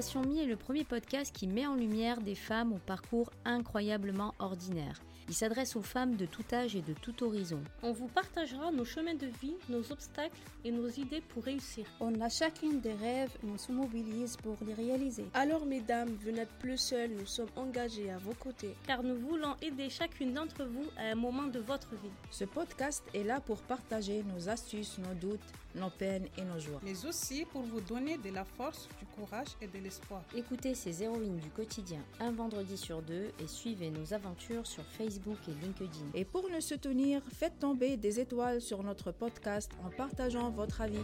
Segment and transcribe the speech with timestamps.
[0.00, 4.32] Station Mi est le premier podcast qui met en lumière des femmes au parcours incroyablement
[4.38, 5.02] ordinaire.
[5.28, 7.62] Il s'adresse aux femmes de tout âge et de tout horizon.
[7.82, 11.84] On vous partagera nos chemins de vie, nos obstacles et nos idées pour réussir.
[12.00, 15.26] On a chacune des rêves et on se mobilise pour les réaliser.
[15.34, 18.74] Alors mesdames, vous n'êtes plus seules, nous sommes engagés à vos côtés.
[18.86, 22.10] Car nous voulons aider chacune d'entre vous à un moment de votre vie.
[22.30, 25.40] Ce podcast est là pour partager nos astuces, nos doutes,
[25.74, 26.80] nos peines et nos joies.
[26.82, 30.22] Mais aussi pour vous donner de la force, du courage et de l'espoir.
[30.36, 35.38] Écoutez ces héroïnes du quotidien un vendredi sur deux et suivez nos aventures sur Facebook
[35.48, 36.10] et LinkedIn.
[36.12, 40.98] Et pour nous soutenir, faites tomber des étoiles sur notre podcast en partageant votre avis.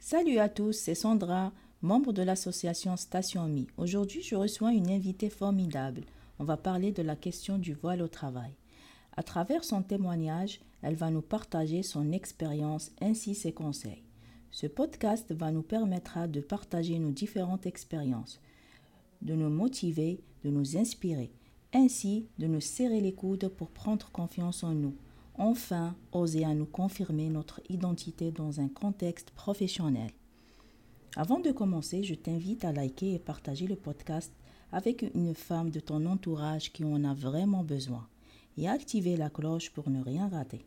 [0.00, 3.68] Salut à tous, c'est Sandra, membre de l'association Station Mi.
[3.76, 6.02] Aujourd'hui, je reçois une invitée formidable.
[6.40, 8.50] On va parler de la question du voile au travail.
[9.16, 14.02] À travers son témoignage, elle va nous partager son expérience ainsi ses conseils.
[14.50, 18.40] Ce podcast va nous permettre de partager nos différentes expériences,
[19.22, 21.32] de nous motiver, de nous inspirer,
[21.72, 24.96] ainsi de nous serrer les coudes pour prendre confiance en nous.
[25.36, 30.10] Enfin, oser à nous confirmer notre identité dans un contexte professionnel.
[31.16, 34.32] Avant de commencer, je t'invite à liker et partager le podcast
[34.72, 38.08] avec une femme de ton entourage qui en a vraiment besoin
[38.56, 40.64] et activer la cloche pour ne rien rater.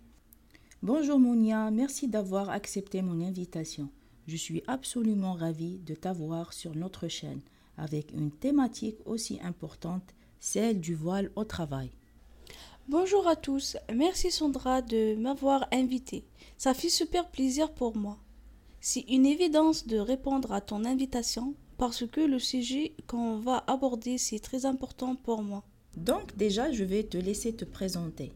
[0.83, 3.89] Bonjour Mounia, merci d'avoir accepté mon invitation.
[4.27, 7.41] Je suis absolument ravie de t'avoir sur notre chaîne
[7.77, 11.91] avec une thématique aussi importante, celle du voile au travail.
[12.89, 16.25] Bonjour à tous, merci Sandra de m'avoir invité.
[16.57, 18.17] Ça fait super plaisir pour moi.
[18.81, 24.17] C'est une évidence de répondre à ton invitation parce que le sujet qu'on va aborder
[24.17, 25.63] c'est très important pour moi.
[25.97, 28.31] Donc déjà, je vais te laisser te présenter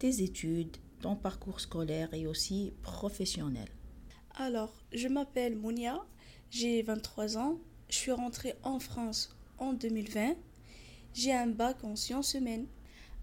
[0.00, 3.68] tes études, ton parcours scolaire et aussi professionnel
[4.34, 6.04] Alors, je m'appelle Mounia,
[6.50, 10.34] j'ai 23 ans, je suis rentrée en France en 2020,
[11.14, 12.66] j'ai un bac en sciences humaines.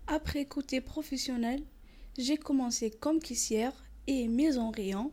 [0.07, 1.61] Après côté professionnel,
[2.17, 3.73] j'ai commencé comme caissière
[4.07, 5.11] et mise en rayon.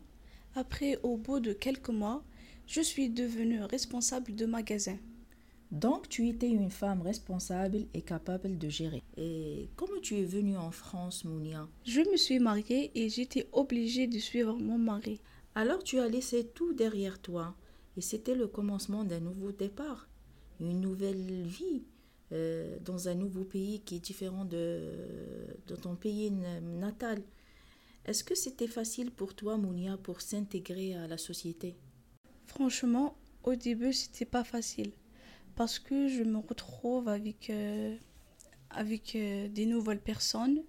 [0.54, 2.22] Après, au bout de quelques mois,
[2.69, 4.98] je suis devenue responsable de magasin.
[5.70, 9.02] Donc, tu étais une femme responsable et capable de gérer.
[9.18, 11.68] Et comment tu es venue en France, Mounia?
[11.84, 15.20] Je me suis mariée et j'étais obligée de suivre mon mari.
[15.54, 17.54] Alors, tu as laissé tout derrière toi.
[17.98, 20.08] Et c'était le commencement d'un nouveau départ,
[20.60, 21.82] une nouvelle vie
[22.32, 24.80] euh, dans un nouveau pays qui est différent de,
[25.66, 27.22] de ton pays natal.
[28.06, 31.76] Est-ce que c'était facile pour toi, Mounia, pour s'intégrer à la société?
[32.46, 34.92] Franchement, au début, c'était pas facile
[35.58, 37.96] parce que je me retrouve avec, euh,
[38.70, 40.62] avec euh, des nouvelles personnes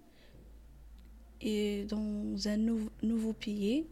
[1.40, 2.56] et dans un
[3.00, 3.86] nouveau pays,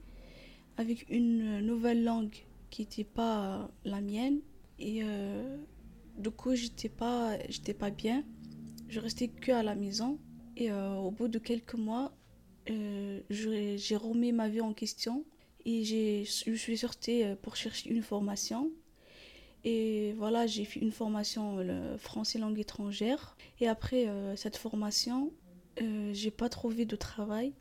[0.76, 2.34] avec une nouvelle langue
[2.70, 4.40] qui n'était pas la mienne.
[4.80, 5.56] Et euh,
[6.18, 7.38] du coup, j'étais pas,
[7.78, 8.24] pas bien.
[8.88, 10.18] Je restais que à la maison.
[10.56, 12.12] Et au bout de quelques mois,
[12.66, 15.24] j'ai remis ma vie en question
[15.64, 18.72] et je suis sortie pour chercher une formation.
[19.64, 23.36] Et voilà, j'ai fait une formation le français langue étrangère.
[23.60, 25.32] Et après euh, cette formation,
[25.82, 27.52] euh, j'ai pas trouvé de travail.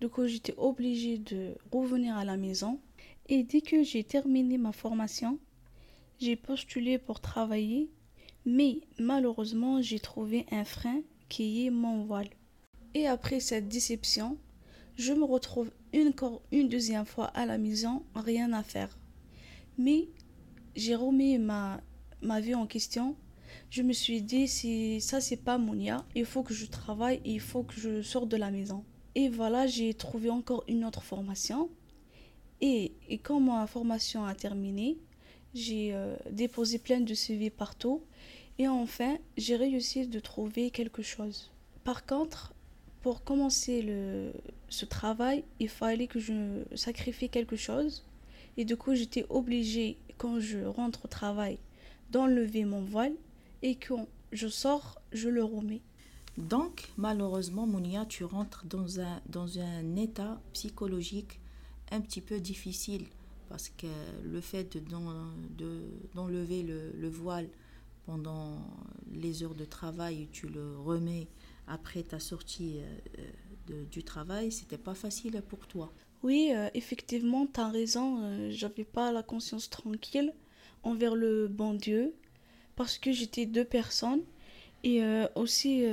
[0.00, 2.80] Du coup, j'étais obligée de revenir à la maison.
[3.28, 5.38] Et dès que j'ai terminé ma formation,
[6.18, 7.90] j'ai postulé pour travailler.
[8.44, 12.30] Mais malheureusement, j'ai trouvé un frein qui est mon voile.
[12.94, 14.36] Et après cette déception,
[14.96, 16.12] je me retrouve une,
[16.50, 18.98] une deuxième fois à la maison, rien à faire.
[19.78, 20.08] Mais
[20.74, 21.80] j'ai remis ma,
[22.20, 23.16] ma vie en question.
[23.70, 27.40] Je me suis dit, si ça, c'est pas Monia, il faut que je travaille il
[27.40, 28.84] faut que je sorte de la maison.
[29.14, 31.68] Et voilà, j'ai trouvé encore une autre formation.
[32.60, 34.98] Et, et quand ma formation a terminé,
[35.54, 38.02] j'ai euh, déposé plein de CV partout.
[38.58, 41.50] Et enfin, j'ai réussi de trouver quelque chose.
[41.84, 42.54] Par contre,
[43.02, 44.32] pour commencer le,
[44.68, 48.06] ce travail, il fallait que je sacrifie quelque chose.
[48.56, 51.58] Et du coup, j'étais obligée quand je rentre au travail
[52.10, 53.14] d'enlever mon voile
[53.62, 55.82] et quand je sors, je le remets.
[56.38, 61.40] Donc, malheureusement, Mounia, tu rentres dans un, dans un état psychologique
[61.90, 63.06] un petit peu difficile
[63.48, 63.88] parce que
[64.22, 64.78] le fait
[66.14, 67.48] d'enlever le, le, voile
[68.06, 68.64] pendant
[69.12, 71.26] les heures de travail, tu le remets
[71.66, 73.30] après ta sortie euh,
[73.66, 75.92] de, du travail, c'était pas facile pour toi.
[76.22, 78.18] Oui, euh, effectivement, tu as raison.
[78.22, 80.32] Euh, j'avais pas la conscience tranquille
[80.82, 82.14] envers le bon Dieu
[82.76, 84.22] parce que j'étais deux personnes
[84.84, 85.84] et euh, aussi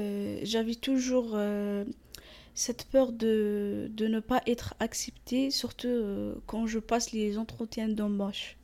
[0.44, 1.36] j'avais toujours
[2.60, 7.88] cette peur de, de ne pas être acceptée, surtout euh, quand je passe les entretiens
[7.88, 8.58] d'embauche.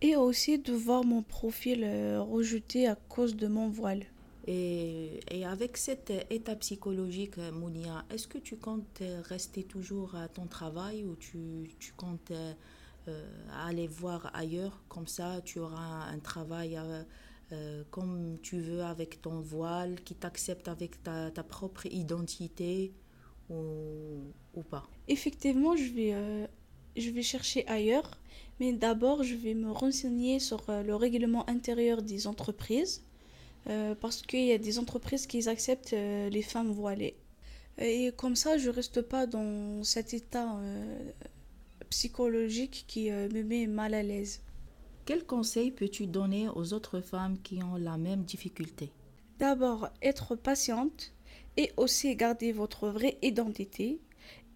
[0.00, 4.02] Et aussi de voir mon profil euh, rejeté à cause de mon voile.
[4.46, 11.04] Et, avec cet état psychologique, Mounia, est-ce que tu comptes rester toujours à ton travail
[11.04, 12.32] ou tu, tu comptes
[13.08, 13.28] euh,
[13.66, 14.82] aller voir ailleurs?
[14.88, 17.02] Comme ça, tu auras un travail euh,
[17.52, 22.92] euh, comme tu veux avec ton voile, qui t'accepte avec ta, ta, propre identité
[23.50, 24.88] ou, ou, pas?
[25.08, 26.48] Effectivement, je vais,
[26.96, 28.18] je vais chercher ailleurs,
[28.58, 33.05] mais d'abord, je vais me renseigner sur le règlement intérieur des entreprises
[33.68, 37.16] euh, parce qu'il y a des entreprises qui acceptent euh, les femmes voilées.
[37.78, 41.12] Et comme ça, je reste pas dans cet état euh,
[41.90, 44.40] psychologique qui me met mal à l'aise.
[45.04, 48.92] Quel conseil peux-tu donner aux autres femmes qui ont la même difficulté?
[49.38, 51.12] D'abord, être patiente
[51.56, 54.00] et aussi garder votre vraie identité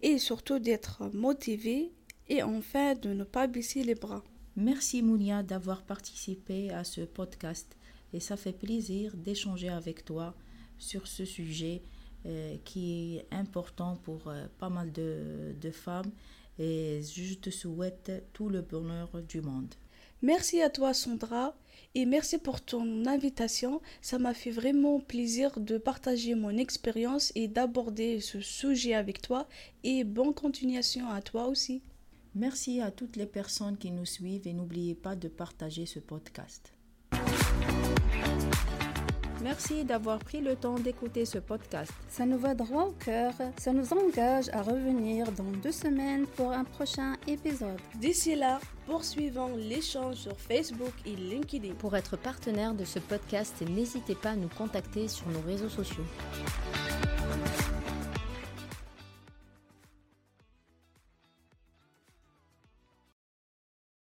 [0.01, 1.91] et surtout d'être motivée
[2.27, 4.23] et enfin de ne pas baisser les bras.
[4.55, 7.77] Merci Mounia d'avoir participé à ce podcast
[8.13, 10.35] et ça fait plaisir d'échanger avec toi
[10.77, 11.81] sur ce sujet
[12.25, 16.11] euh, qui est important pour euh, pas mal de, de femmes
[16.59, 19.73] et je te souhaite tout le bonheur du monde.
[20.21, 21.55] Merci à toi Sandra
[21.95, 23.81] et merci pour ton invitation.
[24.01, 29.47] Ça m'a fait vraiment plaisir de partager mon expérience et d'aborder ce sujet avec toi
[29.83, 31.81] et bonne continuation à toi aussi.
[32.35, 36.71] Merci à toutes les personnes qui nous suivent et n'oubliez pas de partager ce podcast.
[39.43, 41.91] Merci d'avoir pris le temps d'écouter ce podcast.
[42.07, 43.33] Ça nous va droit au cœur.
[43.57, 47.79] Ça nous engage à revenir dans deux semaines pour un prochain épisode.
[47.95, 51.73] D'ici là, poursuivons l'échange sur Facebook et LinkedIn.
[51.73, 56.05] Pour être partenaire de ce podcast, n'hésitez pas à nous contacter sur nos réseaux sociaux.